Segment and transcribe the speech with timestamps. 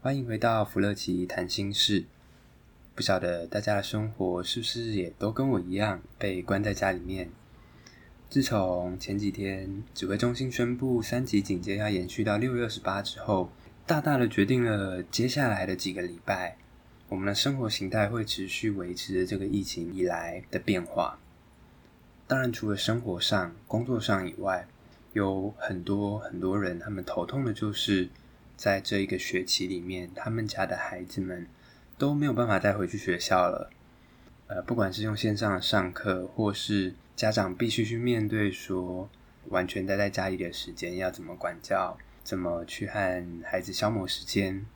[0.00, 2.04] 欢迎回到弗乐奇谈心事。
[2.94, 7.28] 不晓得大家的生活是不是也都跟我一样被关在家里面？
[8.30, 13.50] 自从前几天指挥中心宣布三级警戒要延续到六月二十八之后，
[13.88, 16.56] 大大的决定了接下来的几个礼拜，
[17.08, 21.18] 我们的生活形态会持续维持着这个疫情以来的变化。
[22.28, 24.68] 当然，除了生活上、工作上以外，
[25.12, 28.08] 有很多很多人，他们头痛的就是。
[28.58, 31.46] 在这一个学期里面，他们家的孩子们
[31.96, 33.70] 都没有办法再回去学校了。
[34.48, 39.08] 呃，不管是用线上的上课，或是家长必须去面对说
[39.50, 44.66] 完全待在家里的时间，要怎么管教，怎么去和孩子消磨时间，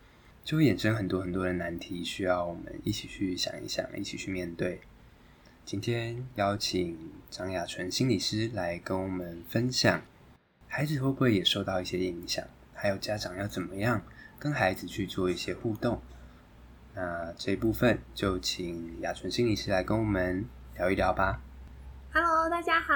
[0.45, 4.81] 就会衍生很多很多的难题，需要我们一起去想一想，一起去面对。
[5.65, 6.97] 今天邀请
[7.31, 10.03] 张雅纯心理师来跟我们分享，
[10.69, 12.47] 孩子会不会也受到一些影响？
[12.83, 14.03] 还有家长要怎么样
[14.41, 16.01] 跟孩子去做一些互动？
[16.97, 21.41] 那这一部分就请雅纯心理师来跟我们聊一聊吧。
[22.13, 22.93] Hello，大家好。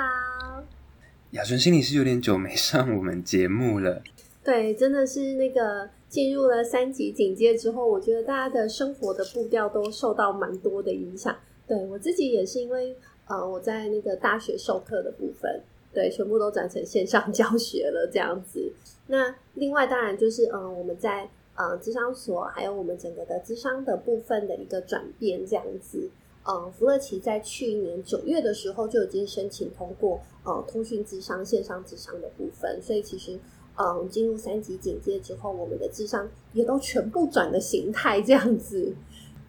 [1.31, 4.03] 雅纯心理师有点久没上我们节目了。
[4.43, 11.33] 对，真的是那个进入了三级警戒之后，我觉得大家的生活的步调都受到蛮多的影响。
[11.69, 12.97] 对，我自己也是因为
[13.29, 15.63] 呃我在那个大学授课的部分。
[15.97, 18.71] 对，全部都转成线上教学了，这样子。
[19.07, 26.11] 那另外当然就是，嗯、我们在呃智商所，还有我们整个的智商的部分的一个转变，这样子。
[26.47, 32.79] 嗯，福乐奇在去年九月的时候就已经申请通过，呃，通讯智商、线上智商的部分。
[32.83, 33.39] 所以其实，
[33.77, 38.95] 嗯、进入三级警戒之后，我们的智商也都全部转的形态这样子。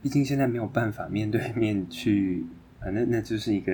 [0.01, 2.45] 毕竟现在没有办法面对面去，
[2.79, 3.73] 反正那就是一个。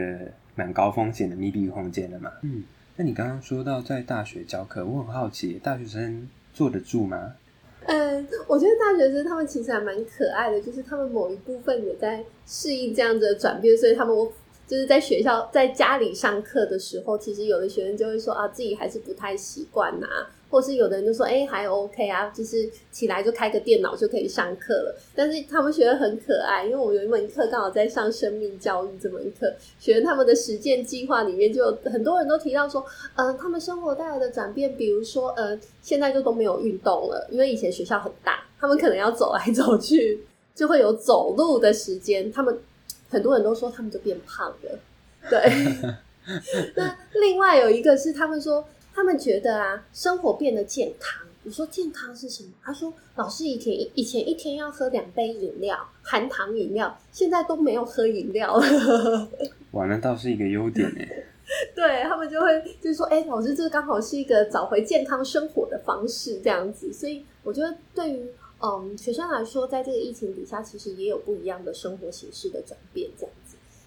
[0.56, 2.32] 蛮高风险的密闭空间的嘛。
[2.42, 2.64] 嗯，
[2.96, 7.34] 那你刚刚说到在大学教课，我很好奇，大学生坐得住吗？
[7.86, 14.16] 嗯，我觉得大学生他们其实还蛮可爱的，就是他们某一部分也在适应这样子的转变，所以他们
[14.66, 20.08] 就是在学校在家里上课的时候，其实有的学生就会说啊，自己还是不太习惯呐。
[20.54, 24.96] 或是有的人就说，哎、还 OK 啊，就是起来就开个电脑就可以上课了。
[25.16, 42.32] 但是他们学得很可爱，因为我有一门课刚好在上生命教育这门课，学生他们的实践计划里面就很多人都提到说，嗯、呃，他们生活带来的转变，比如说，呃，现在就都没有运动了，因为以前学校很大，他们可能要走来走去，就会有走路的时间。
[42.32, 42.56] 他们
[43.10, 44.80] 很多人都说他们就变胖了，
[45.32, 45.42] 对。
[46.78, 48.64] 那另外有一个是他们说。
[48.94, 51.22] 他们觉得啊，生活变得健康。
[51.46, 52.52] 你说健康是什么？
[52.64, 59.30] 他说，老师以前以前一天要喝两杯饮料，含糖饮料，现在都没有喝饮料了。
[59.72, 61.02] 哇，那倒是一个优点呢。
[61.76, 62.48] 对，他们就会
[62.82, 66.94] 就说，哎、欸，老师，这刚好是一个找回健康生活的方式，这样子。
[66.94, 68.26] 所以我觉得，对于
[68.62, 73.36] 嗯学生来说，在这个疫情底下，其实也有不一样的生活形式的转变，这样。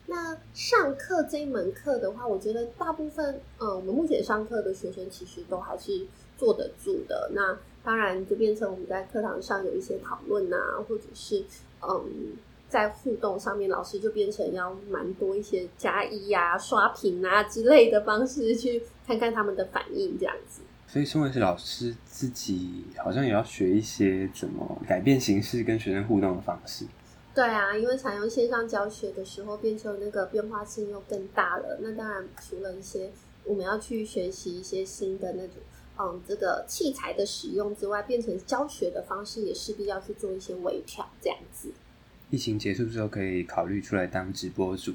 [0.06, 6.06] 那上课这一门课的话，我觉得大部分，嗯，我们目前上课的学生其实都还是
[6.38, 7.30] 坐得住的。
[7.34, 10.56] 那当然就变成我们在课堂上有一些讨论呐，
[10.88, 11.44] 或者是
[11.82, 12.36] 嗯，
[12.68, 20.62] 在互动上面，老师就变成要蛮多一些加一啊、刷屏啊之类的方式，去看看他们的反应这样子。
[20.88, 26.84] 所以，身为是老师，自己好像也要学一些怎么改变形式跟学生互动的方式。
[27.36, 31.78] 对啊，因为采用线上教学的时候，变成那个变化性又更大了。
[31.82, 33.10] 那当然，除了一些
[33.44, 35.56] 我们要去学习一些新的那种，
[35.98, 41.68] 嗯，这个器材的使用之外，变成教学的方式也势必要去做一些微调，这样子。
[42.30, 44.94] 疫情结束之后，可以考虑出来当直播主。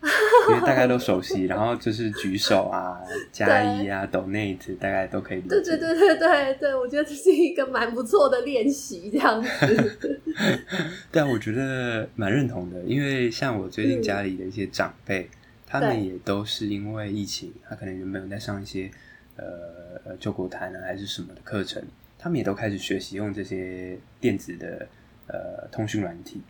[0.00, 3.00] 因为大概都熟悉，然后就是举手啊、
[3.32, 5.48] 加一啊、donate，大概都可以理解。
[5.48, 9.98] 对对对对对对，我觉得这是一个蛮不错的练习，这样子。
[11.10, 15.28] 对啊，我觉得蛮认同的，因为像我最近家里的一些长辈，嗯、
[15.66, 18.90] 他们也都是因为疫情，他可能原本有在上一些
[19.36, 21.82] 呃救国团啊还是什么的课程，
[22.16, 24.86] 他们也都开始学习用这些电子的
[25.26, 26.40] 呃通讯软体。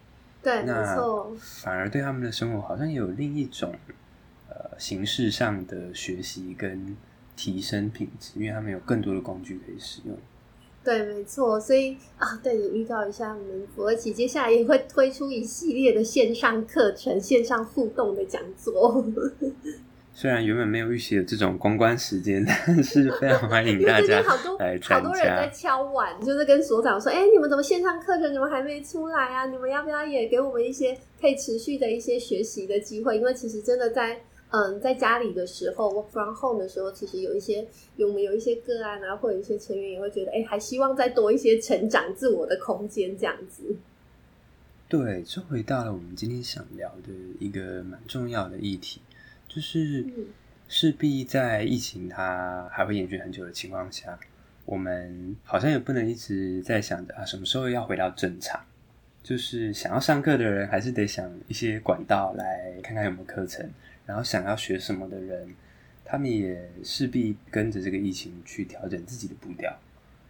[0.48, 1.36] 对，那没错。
[1.40, 3.74] 反而对他们的生活好像也有另一种
[4.48, 6.96] 呃形式上的学习跟
[7.36, 10.16] 提升品质，因为他们有更多的工具可以使用。
[10.82, 11.60] 对，没错。
[11.60, 19.04] 所以啊，对，你预告一下，我们芙乐奇接下来也会推出一系列的线上课程、线上互动的讲座。
[20.20, 24.28] 虽然原本没有预习的这种公关时间，但是非常欢迎大家来参加。
[24.28, 29.46] 好多好多人在敲碗，就是跟所长说：“哎、欸，你们怎么线上课程怎么还没出来啊？
[29.46, 33.16] 你们要不要也给我们一些可以持续的一些学习的机会？
[33.16, 34.18] 因为其实真的在
[34.50, 43.76] 嗯在家里的时候，work from home 的时候，其实有一些有没有一些个案啊，或者一些成员也会觉得，哎、欸，还希望再多一些成长自我的空间这样子。”
[44.90, 49.00] 对，就回到了我们今天想聊的一个蛮重要的议题。
[49.48, 50.06] 就是
[50.68, 54.18] 势必在疫情它还会延续很久的情况下，
[54.64, 58.60] 我们好像也不能一直在想着啊，什么时候要回到正常。
[59.20, 63.68] 就是想要上课的人，还是得想一些管道来看看有没有课程。
[64.06, 65.54] 然后想要学什么的人，
[66.04, 69.76] 他们也势必跟着这个疫情去调整自己的步调。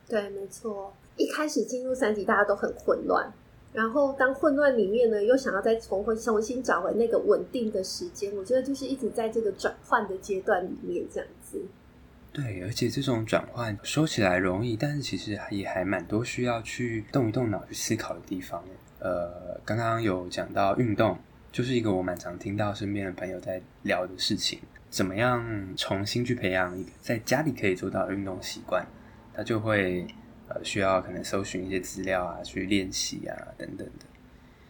[0.08, 0.92] 对，没错。
[1.16, 3.32] 一开始进入三级，大家都很混乱。
[3.78, 11.62] 然后，当混乱里面呢，又想要再重回、重新找回那个稳定的时间，我觉得就是一直在这个转换的阶段里面，这样子。
[12.32, 18.60] 对，而且这种转换说起来容易，但是其实也还蛮多需要去动一动脑去思考的地方。
[18.98, 21.16] 呃，刚刚有讲到运动，
[21.52, 24.58] 就是一个我蛮常听到身边的朋友在聊的事情，
[24.90, 28.84] 怎么样重新去培养一个在家里可以做到的运动习惯，
[29.32, 30.04] 他就会。
[30.48, 34.06] 呃，需要可能搜寻一些资料啊，去练习啊，等等的。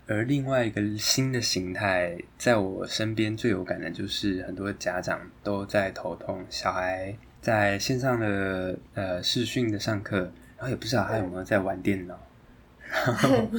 [0.07, 10.21] 而另外一个新的形态，在我身边最有感的就是，很多家长都在头痛，小孩在线上的呃视讯的上课，
[10.57, 12.19] 然后也不知道他有没有在玩电脑，
[13.05, 13.51] 然后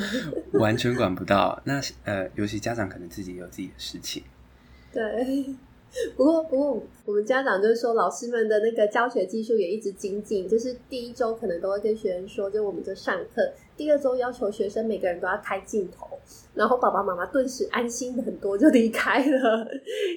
[0.53, 1.61] 完全管不到。
[1.63, 4.23] 那呃，尤其家长可能自己有自己的事情，
[4.91, 5.55] 对。
[6.15, 10.47] 不过，不过，我们家长就是说，老师们的那个教学技术也一直精进。
[10.47, 13.41] 就是第一周可能都会跟学生说，就我们就上课；
[13.75, 16.07] 第二周要求学生每个人都要开镜头，
[16.53, 19.67] 然后爸爸妈妈顿时安心很多，就离开了。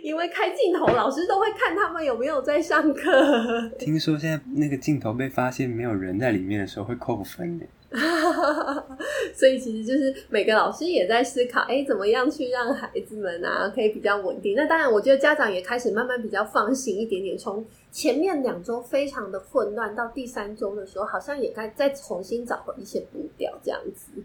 [0.03, 3.11] 因为开镜头，老师都会看他们有没有在上课。
[3.79, 7.65] 听说现在那个镜头被发现没有人在里面的时候会扣分呢。
[9.35, 14.55] 所以其实就是每个老师也在思考，哎，怎么样去让孩子们啊可以比较稳定？
[14.57, 17.37] 那当然，我觉得家长也开始慢慢比较放心一点点。
[17.37, 24.23] 从前面两周非常的混乱，到第三周的时候，好像也该再重新找回一些步调，这样子。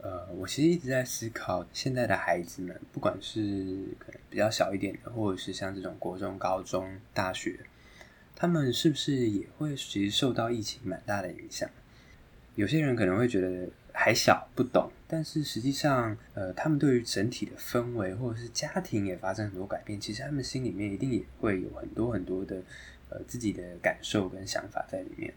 [0.00, 3.40] 呃，我其实一直在思考，现在的孩子们，不管是
[3.98, 7.58] 可能比较小一点的，或者是像这种国中、高中、大学，
[8.36, 11.68] 他们是不是也会其实受到疫情蛮大的影响？
[12.54, 13.68] 有些人可能会觉得
[14.00, 22.62] 还小不懂，但是实际上，呃，他们对于整体的氛围或者是家庭也发生很多改变，其实他们心里面一定也会有很多很多的
[23.10, 25.34] 呃自己的感受跟想法在里面。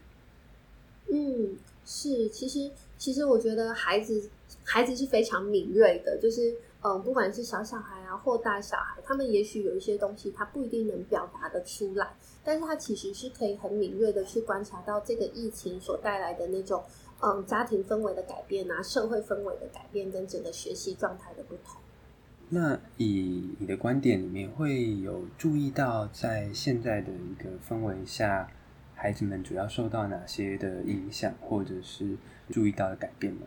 [1.10, 4.30] 嗯，是，其实其实我觉得孩子
[4.62, 12.14] 孩子是非常敏锐的，就是嗯，不管是小小孩啊或大小孩，他们也许有一些东西他不一定能表达得出来，
[12.44, 16.80] 但是他其实是可以很敏锐的去观察到这个疫情所带来的那种。
[17.22, 21.80] 嗯，家庭氛围的改变啊，社会氛围的改变，跟整个学习状态的不同。
[22.48, 28.50] 那以你的观点里面，会有注意到在现在的一个氛围下，
[28.94, 32.16] 孩子们主要受到哪些的影响，或者是
[32.50, 33.46] 注意到的改变吗？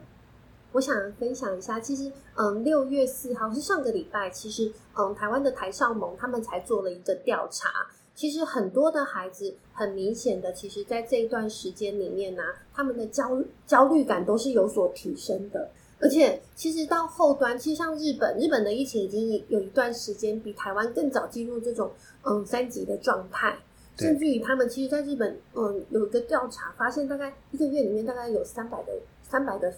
[0.72, 7.70] 我想分享一下，其实，嗯，六月四号是上个礼拜，其实，嗯，台湾的台少盟他们才做了一个调查。
[8.16, 15.70] 其实很多的孩子，很明显的，其实在这一段时间里面呢、啊，他们的焦焦虑感都是有所提升的。
[16.00, 21.92] 而且，其实到后端，其实像日本，日本的疫情已经有一段时间比台湾更早进入这种
[22.24, 23.58] 嗯三级的状态，
[23.98, 28.94] 甚至于他们其实在日本嗯有一个调查，发现大概一个月里面大概有三百个
[29.24, 29.74] 三百个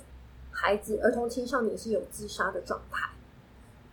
[0.52, 3.08] 孩子，儿童青少年是有自杀的状态。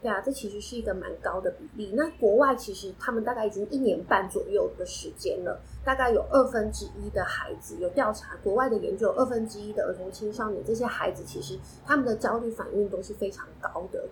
[0.05, 1.95] 对啊，这其实是一个蛮高的比例。
[1.97, 14.05] 那国外其实他们大概已经一年半左右的时间了，大概有二分之一的孩子有调查，国外的研究，二分之一的儿童青少年这些孩子其实他们的焦虑反应都是非常高的。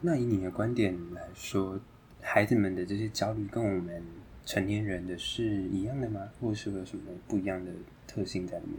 [0.00, 1.76] 那以你的观点来说，
[2.20, 4.00] 孩子们的这些焦虑跟我们
[4.44, 6.20] 成年人的是一样的吗？
[6.40, 7.72] 或是有什么不一样的
[8.06, 8.78] 特性在里面？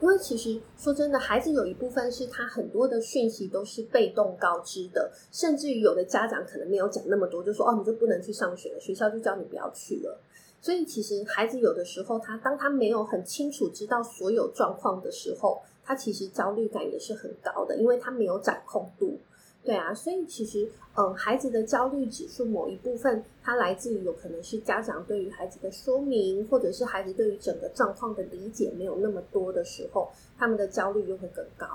[0.00, 10.20] 因为其实说真的，孩子有一部分是他很多的讯息都是被动告知的，甚至于有的家长可能没有讲那么多，就说哦，你就不能去上学了，学校就叫你不要去了。
[10.60, 19.18] 所以其实孩子有的时候他，当他没有很清楚知道所有状况的时候，他其实焦虑感也是很高的，因为他没有掌控度。
[19.68, 31.66] 对啊，所以其实，嗯，孩子的焦虑指数某一部分，它来自于有可能是家长对于孩子的说明，或者是孩子对于整个状况的理解没有那么多的时候，他们的焦虑又会更高。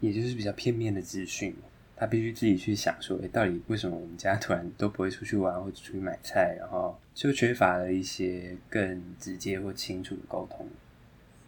[0.00, 1.54] 也就是比较片面的资讯，
[1.94, 10.66] 他必须自己去想说，哎，到底为什么我们家突然都不会出去玩或者出去买菜，然后就缺乏了一些更直接或清楚的沟通。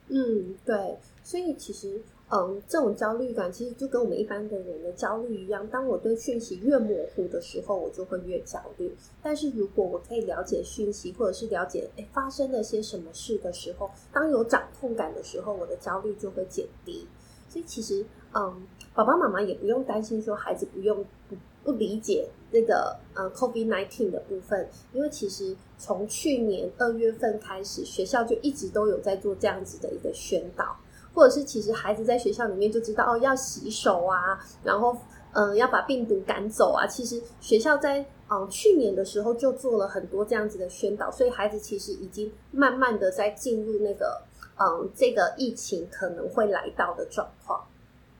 [0.08, 2.02] 嗯，对，所以其实。
[2.30, 5.66] 嗯，这种焦虑感其实就跟我们一般的人的焦虑一样。
[5.68, 8.94] 当我对讯息越模糊的时候，我就会越焦虑。
[9.22, 17.08] 但是如果我可以了解讯息，或者是了解诶发生了些什么事的时候，当有掌控感的时候，我的焦虑就会减低。
[17.48, 18.04] 所以其实，
[18.34, 18.62] 嗯，
[18.94, 30.76] 爸爸妈妈也不用担心说孩子不用不不理解那个呃 COVID-19 的部分，因为其实从去年二月份开始，学校就一直都有在做这样子的一个宣导。
[31.14, 34.96] 或者是其实孩子在学校里面就知道哦，要洗手啊，然后
[35.32, 36.86] 嗯，要把病毒赶走啊。
[36.86, 44.22] 其实学校在嗯去年的时候就做了很多这样子的宣导，所以孩子其实已经慢慢的在进入那个
[44.56, 47.64] 嗯这个疫情可能会来到的状况。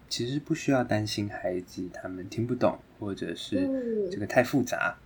[0.09, 3.69] 其实不需要担心孩子他们听不懂，或者是
[4.11, 4.97] 这个太复杂。
[4.99, 5.05] 嗯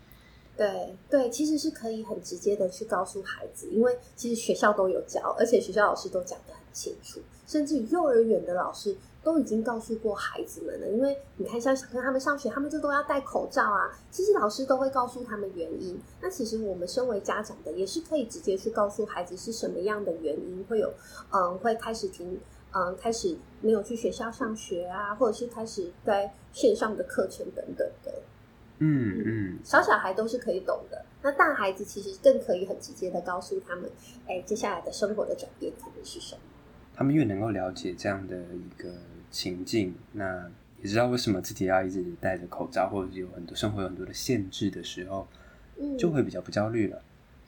[0.55, 10.89] 对对，其实是可以很直接的去告诉孩子，因为其实学校都有教，而且学校老师都讲的很清楚，甚至幼儿园的老师都已经告诉过孩子们了。
[10.89, 16.01] 因为你看，像小朋友他们上学，他们就都要戴口罩啊，其实老师都会告诉他们原因。
[16.21, 20.93] 那其实我们身为家长的，也是可以直接去告诉孩子是什么样的原因会有，
[21.31, 22.41] 嗯，会开始停，
[22.73, 28.13] 嗯，开始没有去学校上学啊，或者是开始在线上的课程等等的。
[28.85, 33.89] 嗯嗯，小小孩都是可以懂的，那大孩子其实更可以很直接的告诉他们，
[34.27, 36.41] 哎，接下来的生活的转变可能是什么？
[36.95, 38.91] 他们越能够了解这样的一个
[39.31, 40.51] 情境，那
[40.83, 45.27] 也知道为什么自己要一直戴着口罩，或者是有很多生活有很多的限制的时候，
[45.79, 47.03] 嗯，就会比较不焦虑了。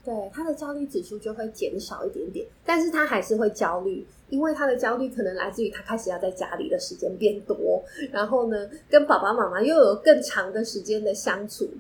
[0.04, 7.82] 对，他的焦虑指数就会减少一点点，但是他还是会焦虑，因为他的焦虑可能来自于他开始要在家里的时间变多，
[8.12, 11.70] 然后呢，跟爸爸妈妈又有更长的时间的相处，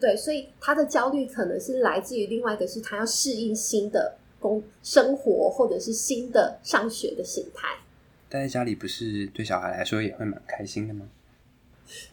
[0.00, 7.78] 对，所以他的焦虑可能是来自于另外一个是他要适应新的工生活，或者是新的上学的形态。
[8.28, 11.08] 待在家里不是对小孩来说也会蛮开心的吗？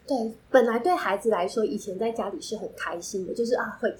[0.07, 3.93] 对，本来对孩子来说，以前在家里是很开心的，就是啊会。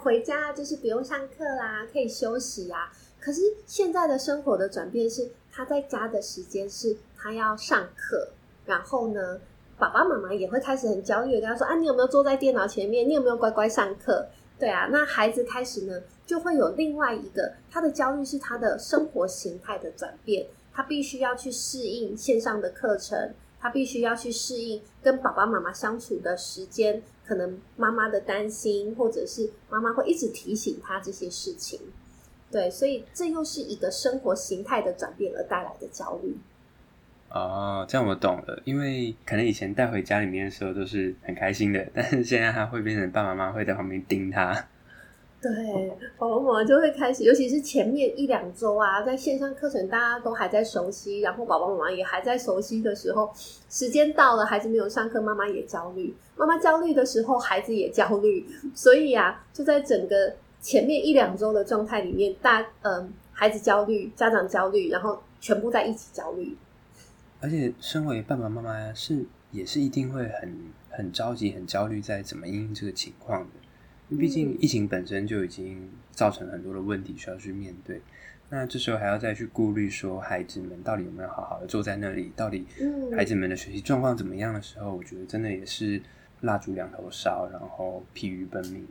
[0.00, 2.92] 回家就是不用上课啦，可以休息啊。
[3.18, 8.28] 可是现在的生活的转变是，他在家的时间是他要上课，
[8.66, 9.40] 然后呢，
[9.76, 13.08] 爸爸妈妈也会开始很焦虑跟他说：“啊，你有没有坐在电脑前面？
[13.08, 27.02] 你有没有乖乖上课？”对啊，那孩子开始呢，就会有另外一个他的焦虑是他的生活形态的转变，他必须要去适应线上的课程，他必须要去适应跟爸爸妈妈相处的时间。
[27.26, 31.80] 可能妈妈的担心，或者是妈妈会一直提醒他这些事情，
[32.50, 36.36] 对，所以这又是一个生活形态的转变而带来的焦虑。
[37.34, 44.54] 哦，这样我懂了，因为可能以前带回家里面的时候都是很开心的，但是现在他会变成爸爸妈妈会在旁边盯他。
[45.42, 45.50] 对，
[46.16, 53.28] 爸爸妈妈就会开始，尤其是前面一两周啊，在线上课程大家都还在熟悉，然后爸爸妈妈也还在熟悉的时候，
[53.68, 66.56] 时间到了，孩子没有上课，妈妈也焦虑，妈妈焦虑的时候，孩子也焦虑，所以啊，就在整个前面一两周的状态里面，大嗯、孩子焦虑，家长焦虑，然后全部在一起焦虑。
[67.44, 69.22] 而且，身为爸爸妈妈是
[69.52, 70.50] 也是一定会很
[70.88, 74.16] 很着急、很焦虑，在怎么应这个情况的。
[74.16, 78.00] 毕竟疫情本身就已经造成很多的问题需要去面对，
[78.48, 82.64] 那这时候还要再去顾虑说孩子们到底有没有好好的坐在那里，到底
[83.14, 86.00] 孩子们的学习状况怎么样的时候，我觉得真的也是
[86.40, 88.86] 蜡烛两头烧，然后疲于奔命。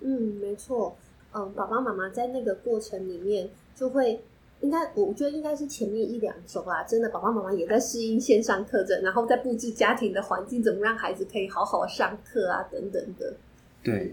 [0.00, 0.96] 嗯，没错，
[1.32, 4.20] 嗯，爸爸妈妈在那个过程里面就会
[4.66, 13.34] 应该，我觉得应该是前面一两周啊，真的爸爸妈妈也在适应线上课程，然后在布置家庭的环境，怎么让孩子可以好好上课啊，等等的。
[13.82, 14.12] 对。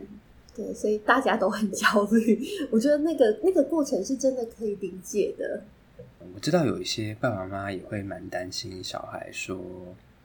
[0.56, 2.40] 对，所以大家都很焦虑。
[2.70, 5.64] 我觉得那个那个过程是真的可以理解的。
[6.36, 9.60] 我知道有一些爸爸妈妈也会蛮担心小孩，说：“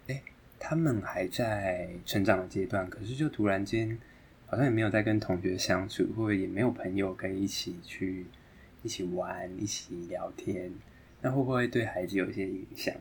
[0.06, 0.23] 哎，
[0.61, 3.99] 他们还在成长的阶段，可是就突然间
[4.44, 8.26] 好像也没有在跟同学相处，或者也没有朋友可以一起去
[8.82, 10.73] 一起玩、一起聊天，
[11.20, 12.94] 那会不会对孩子有一些影响？”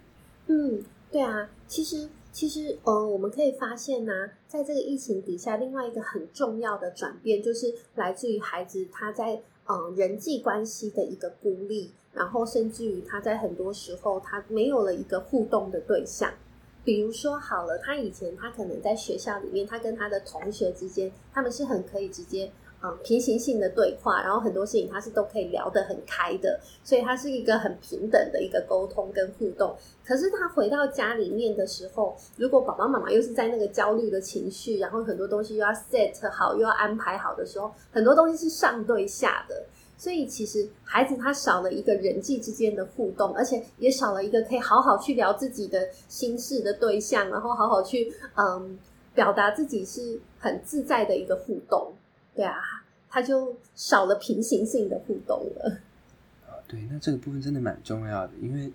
[0.48, 2.10] 嗯，对啊，其实。
[2.34, 16.31] 其实，嗯，我们可以发现呢、在这个疫情底下，另外一个很重要的转变，就是来自于孩子他在嗯人际关系的一个孤立，然后甚至于他在很多时候他没有了一个互动的对象。
[16.84, 22.51] 比如说好了，他以前他可能在学校里面，他跟他的同学之间，他们是很可以直接。
[22.84, 29.75] 嗯，平行性的对话，然后很多事情他是都可以聊得很开的，所以他是一个很平等的一个沟通跟互动。
[30.05, 39.65] 可是他回到家里面的时候，如果爸爸妈妈又是在那个焦虑的情绪，然后很多东西又要 set 好，又要安排好的时候，很多东西是上对下的，
[39.98, 48.77] 所以其实孩子他少了一个人际之间的互动，而且也少了一个可以好好去聊自己的心事的对象，然后好好去嗯
[49.15, 51.91] 表达自己是很自在的一个互动。
[52.38, 52.56] 对啊，
[53.10, 55.82] 他就少了平行性的互动了。
[56.46, 58.72] 啊，对，那这个部分真的蛮重要的，因为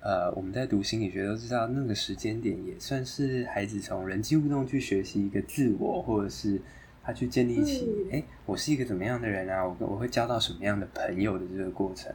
[0.00, 6.60] 呃，我们在读心理学都知道，那个时间点也算是孩子从人际互动去学习一个自我，或者是
[7.02, 9.64] 他去建立起，哎、嗯，我是一个怎么样的人啊？
[9.66, 12.14] 我我会交到什么样的朋友的这个过程。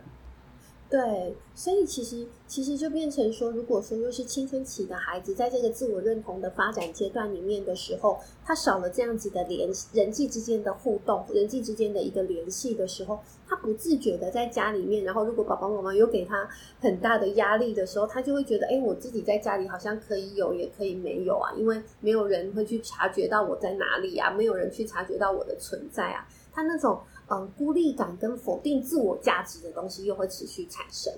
[0.89, 26.99] 对，所以其实其实就变成说，如果说又是青春期的孩子，在这个自我认同的发展阶段里面的时候，他少了这样子的联人际之间的互动，人际之间的一个联系的时候，他不自觉的在家里面，然后如果爸爸妈妈又给他很大的压力的时候，他就会觉得，哎，我自己在家里好像可以有，也可以没有啊，因为没有人会去察觉到我在哪里啊，没有人去察觉到我的存在啊，他那种。
[27.29, 31.13] 嗯，孤立感跟否定自我价值的东西又会持续产生，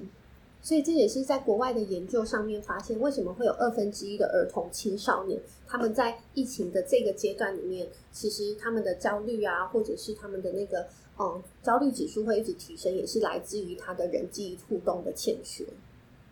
[0.61, 10.85] 所以这也是在国外的研究上面发现，为什么会有二分之一的儿童青少年他们在疫情的这个阶段里面，其实他们的焦虑啊，或者是他们的那个
[11.17, 15.63] 嗯焦虑指数会一直提升，也是来自于他的人际互动的欠缺。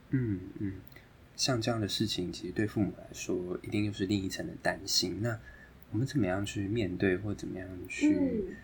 [0.09, 0.73] 嗯嗯，
[1.37, 5.21] 像这样的事情，其实对父母来说，一定又是另一层的担心。
[5.21, 5.39] 那
[5.91, 8.13] 我们怎么样去面对，或怎么样去？
[8.13, 8.55] 嗯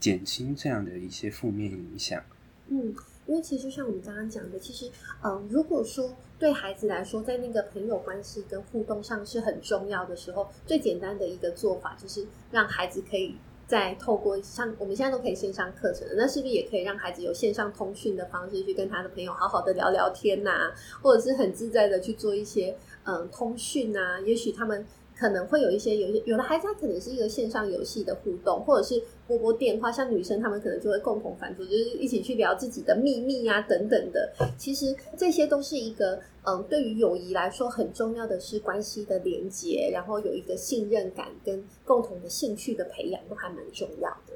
[0.00, 2.22] 减轻这样的一些负面影响。
[2.68, 2.94] 嗯，
[3.26, 4.90] 因为其实像我们刚刚讲的，其实，
[5.22, 13.36] 嗯，如果说对孩子来说，在那个朋友关系跟互动上是很重要的时候，最简单的一个做法就是让孩子可以
[13.66, 20.72] 在透过像我们现在都可以线上课程，那是不是也可以让孩子有线上通讯的方式去跟他的朋友好好的聊聊天呐、
[21.02, 24.20] 或者是很自在的去做一些嗯通讯啊？
[24.20, 24.86] 也许他们。
[25.22, 34.32] 可能会有一些有些有的孩子，他可能是一个线上游戏的互动，或者是拨拨电话，像女生她们可能就会共同反复，就是一起去聊自己的秘密啊等等的。
[34.58, 44.34] 其实这些都是一个嗯，对于友谊来说很重要的是关系的连接，然后有一个信任感跟共同的兴趣的培养都还蛮重要的。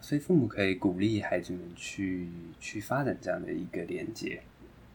[0.00, 2.28] 所以父母可以鼓励孩子们去
[2.58, 4.40] 去发展这样的一个连接。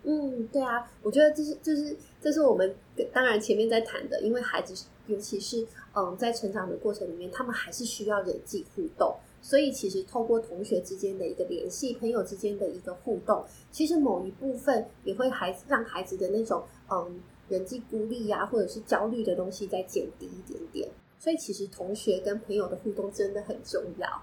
[0.06, 2.76] 嗯，对啊，我觉得这是这是这是我们
[3.14, 4.74] 当然前面在谈的，因为孩子
[5.08, 16.62] 尤其是嗯在成长的过程里面，他们还是需要人际互动，所以其实透过同学之间的一个联系，朋友之间的一个互动，其实某一部分也会孩子让孩子的那种
[16.92, 20.90] 嗯人际孤立呀、或者是焦虑的东西再减低一点点。
[21.18, 24.22] 所以其实同学跟朋友的互动真的很重要。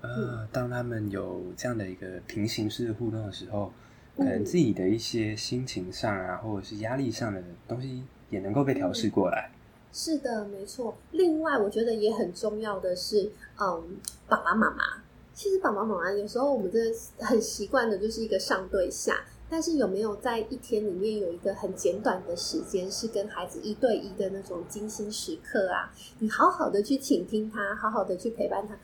[0.00, 3.70] 呃，当他们有这样的一个平行式的互动的时候。
[4.16, 9.50] 可能自己的一些心情上啊，或者是压力上的东西，也能够被调试过来。
[9.92, 10.96] 是的，没错。
[11.12, 13.96] 另外，我觉得也很重要的是，嗯，
[14.28, 15.02] 爸爸妈妈。
[15.34, 25.92] 其实，爸爸妈妈有时候我们真的很习惯的就是一个上对下，但是有没有在一天里面有一个很简短的时间，是跟孩子一对一的那种精心时刻啊？
[26.20, 28.74] 你好好的去倾听他，好好的去陪伴他。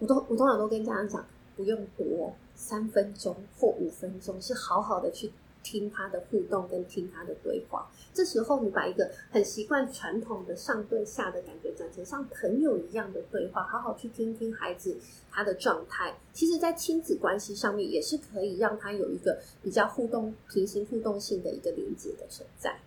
[0.00, 1.24] 我都我通常都跟家长讲，
[1.56, 2.34] 不用多。
[2.60, 7.90] 三分钟或五分钟，是好好的去听他的互动跟听他的对话。
[8.12, 14.96] 这时候，你把一个很习惯传统的上对下的感觉，转成像朋友一样的对话，好好去听听孩子
[15.30, 16.14] 他的状态。
[16.34, 22.78] 其实，在亲子关系上面，也是可以让他有一个比较互动、平行互动性的一个连接的存在。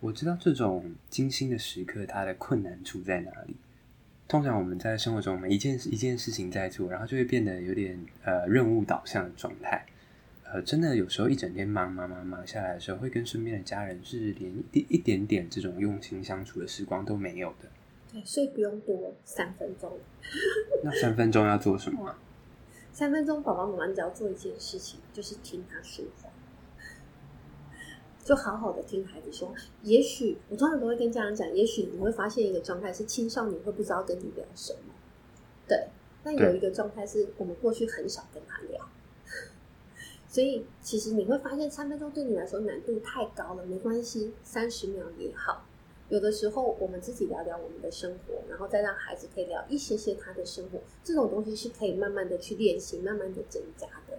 [0.00, 3.54] 我知道这种精心的时刻，它的困难处在哪里？
[4.30, 9.84] 通常我们在生活中，每一件一件事情在做，然后就会变得有点呃任务导向的状态。
[10.44, 17.68] 呃，真的有时候一整天忙忙忙忙下来的时候，会跟身边的家人是连一一点点这种用心相处的时光都没有的。
[18.12, 19.98] 对，所以不用多三分钟。
[20.84, 22.14] 那三分钟要做什么？
[22.94, 26.29] 三分钟，宝宝妈妈只要做一件事情，就是听他说话。
[28.30, 34.94] 就好好的听孩子说，也许我通常都会跟家长讲，也许你会发现一个状态是青少年会不知道跟你聊什么，
[35.66, 35.88] 对，
[36.22, 38.88] 但有一个状态是我们过去很少跟他聊，
[40.30, 45.64] 所以其实你会发现三分钟对你来说难度太高了，没关系，三十秒也好。
[46.08, 54.16] 有的时候我们自己聊聊我们的生活，然后再让孩子可以聊一些些他的生活，这种东西是可以慢慢的去练习，慢慢的增加的。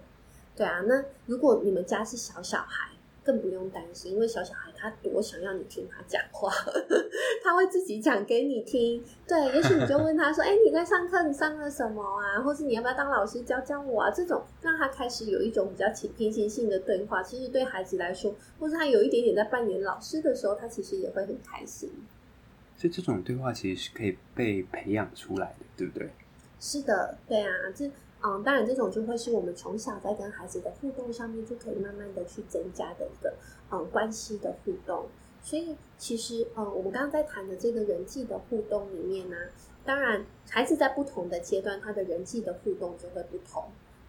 [0.54, 2.92] 对啊，那如果你们家是小小孩。
[3.24, 6.52] 更不用担心，因为小小孩他多想要你听他讲话，
[7.44, 9.04] 他会自己讲给你听。
[9.28, 12.42] 对，也许你就问他说：“哎、 欸，你在上课，你上了什么啊？
[12.42, 15.86] 或是你要不要当老师教教我啊？”这种让他开始有一种比较
[16.18, 21.92] 平行性的对话，其实对孩子来说，或是他有一点点在扮演老师的时候，他其实也会很开心。
[22.76, 26.10] 所以这种对话其实是可以被培养出来的，对不对？
[26.60, 27.92] 是的，对啊，这。
[28.24, 33.34] 嗯，当然，这种就会是我们从小在跟孩子的互动上面就可以慢慢的去增加的一个
[33.72, 35.08] 嗯关系的互动。
[35.44, 39.36] 所以其实嗯，我们刚刚在谈的这个人际的互动里面呢，
[39.84, 43.64] 当然孩子在不同的阶段，他的人际的互动就会不同。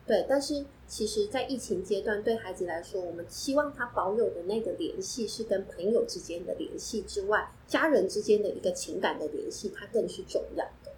[0.04, 10.92] 对，但是其实，在疫情阶段，对孩子来说，我们希望他保有的那个联系是跟朋友之间的联系之外，家人之间的一个情感的联系，它更是重要的。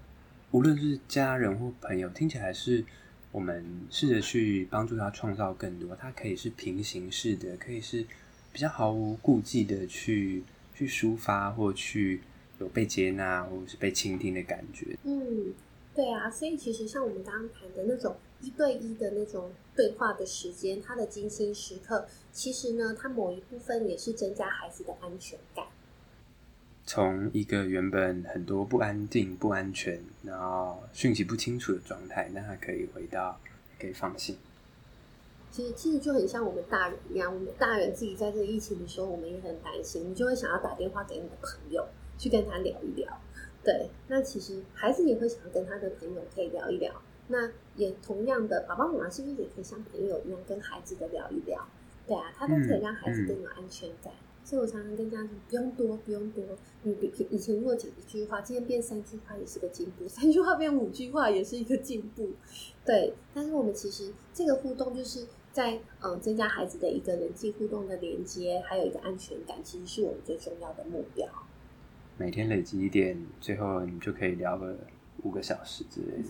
[0.50, 2.85] 无论是家人或朋友，听起来是。
[3.34, 8.06] 我们试着去帮助他创造更多，他可以是平行式的，可以是
[8.52, 12.20] 比较毫无顾忌的去去抒发，或去
[12.60, 14.96] 有被接纳或者是被倾听的感觉。
[15.02, 15.52] 嗯，
[15.96, 25.66] 对啊，所以其实像我们刚刚谈的那种一对一的那种对话的时间，他的精心时刻，其实呢，它某一部分也是增加孩子的安全感。
[26.86, 33.40] 从一个原本很多不安定、不安全，然后讯息不清楚的状态，让他可以回到，
[33.80, 34.36] 可以放心。
[35.50, 41.86] 其实，其实就很像我们大人一样，我们大人自己在这个疫情的时候，我们也很担心，你就会想要打电话给你的朋友，
[42.18, 43.20] 去跟他聊一聊。
[43.62, 46.92] 对，那其实孩子也会想要跟他的朋友可以聊一聊。
[47.28, 51.66] 那也同样的，爸爸妈妈是不是也可以像朋友一样跟孩子的聊一聊？
[52.06, 54.12] 对啊，他都可以让孩子更有安全感。
[54.44, 56.44] 所以我常常跟家长说，不用多，不用多。
[56.83, 62.28] 你比以前如果讲一句话，今天变三句话也是个进步；三句话变五句话也是一个进步。
[62.85, 71.26] 对，但是我们其实这个互动就是在嗯增加孩子的一个人际互动的连接，还有一个安全感，其实是我们最重要的目标。
[72.18, 74.76] 每天累积一点，最后你就可以聊个
[75.22, 76.28] 五个小时之类的。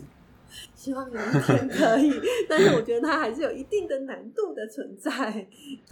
[0.74, 2.12] 希望有一天可以，
[2.48, 5.46] 但是我觉得它还是有一定的难度的存在。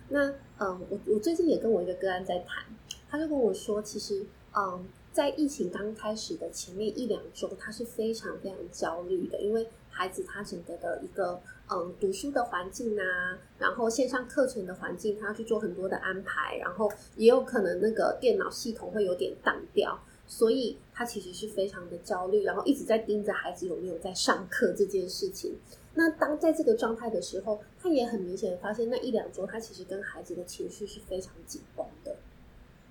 [0.08, 2.64] 那嗯，我我最近也跟我一个个案在谈，
[3.08, 19.98] 他就跟我说，其实嗯，在疫情刚开始的前面一两周，他是非常非常焦虑的，因为孩子他整个的一个嗯读书的环境啊，然后线上课程的环境，他要去做很多的安排，然后也有可能那个电脑系统会有点当掉。
[20.34, 25.54] 所以他其实是非常的焦虑，然后一直在盯着孩子有没有在上课这件事情。
[25.92, 32.16] 那当在这个状态的时候，他也很明显的发现，那一两周他其实跟孩子的情绪是非常紧绷的。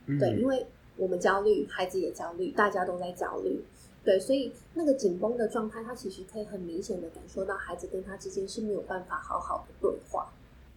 [0.05, 0.19] 嗯。
[0.19, 3.59] 对，因为我们焦虑，孩子也焦虑，大家都在焦虑。
[4.03, 10.31] 对，所以那个紧绷的状态，他其实可以很明显的感受到孩子跟他之间是没有办法好好的对话。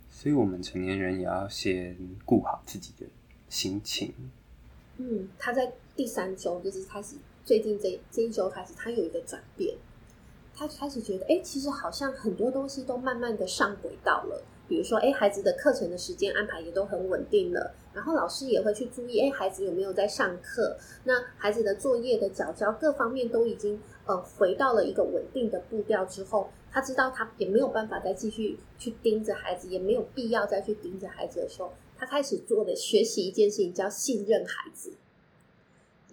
[0.08, 3.06] 所以我们成年人也要先顾好自己的
[3.50, 4.14] 心情。
[4.96, 9.76] 嗯，他在第三周，就是开始最近这这一周开始，他有一个转变，
[10.54, 14.42] 他开始觉得，哎，其实好像很多东西都慢慢的上轨道了。
[14.66, 20.76] 比如说，哎，孩子的课程的时间安排也都很稳定了，然后老师也会去注意，哎，孩子有没有在上课？
[21.04, 31.72] 那孩子的作业的缴交各方面都已经呃回到了一个稳定的步调之后，他知道他也没有办法再继续去盯着孩子，也没有必要再去盯着孩子的时候。
[31.96, 34.94] 他开始做的学习一件事情叫信任孩子，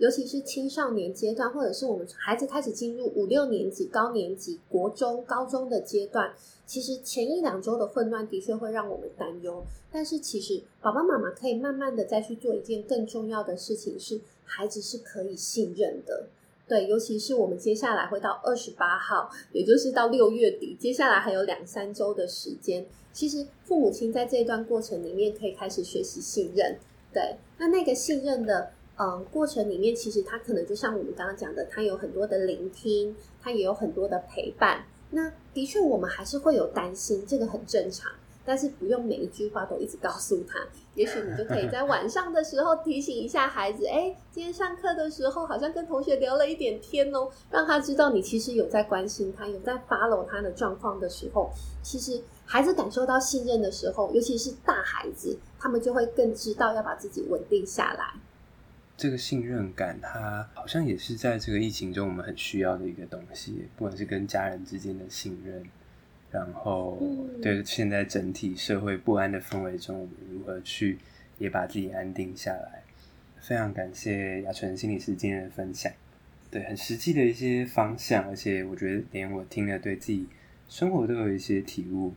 [0.01, 6.33] 尤其是青少年阶段，或者是我们孩子开始进入五六年级、高年级、国中、高中的阶段，
[6.65, 9.63] 其实前一两周的混乱的确会让我们担忧。
[9.91, 16.25] 但是其实爸爸妈妈可以慢慢的再去做一件更重要的事情，是孩子是可以信任的。
[16.67, 22.83] 对，尤其是我们接下来会到二十八号，也就是到六月底，接下来还有两三周的时间。
[23.13, 26.79] 其实父母亲在这一段过程里面可以开始学习信任。
[27.13, 34.85] 对，那那个信任的嗯过程里面，其实他可能就像我们刚刚讲的，他有很多的聆听，他也有很多的陪伴。
[35.09, 38.11] 那的确，我们还是会有担心，这个很正常。
[38.43, 40.59] 但是不用每一句话都一直告诉他，
[40.95, 51.51] 也许你就可以在晚上的时候提醒一下孩子，哎，今天上课的时候好像跟同学聊了一点天哦，让他知道你其实有在关心他，有在 follow 他的状况的时候，
[51.83, 58.19] 其实孩子感受到信任的时候，尤其是大孩子，他们就会更知道要把自己稳定下来。
[59.01, 65.63] 这个信任感，它好像也是在这个疫情中我们很需要的一个东西，不管是跟家人之间的信任。
[66.29, 66.99] 然后，
[67.41, 70.99] 对现在整体社会不安的氛围中，我们如何去
[71.39, 72.83] 也把自己安定下来？
[73.41, 75.91] 非常感谢雅纯心理师今天的分享，
[76.51, 80.27] 对，很实际的一些方向，而且我觉得连我听了，对自己
[80.69, 82.13] 生活都有一些体悟。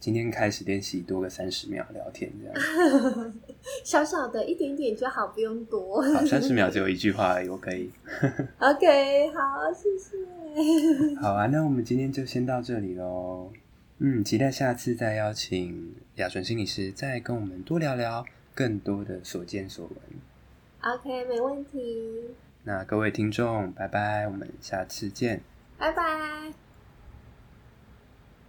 [0.00, 3.34] 今天开始练习多个三十秒聊天，这样
[3.84, 6.00] 小小的一点点就好，不用多。
[6.02, 7.90] 好，三十秒只有一句话而已，我可以。
[8.60, 11.16] OK，好，谢谢。
[11.20, 13.50] 好啊，那我们今天就先到这里喽。
[13.98, 20.94] 嗯，期待下次再邀请雅纯心理师再跟我们多聊聊更多的所见所闻。
[20.94, 22.30] OK，没问题。
[22.62, 25.40] 那各位听众，拜拜，我们下次见。
[25.76, 26.67] 拜拜。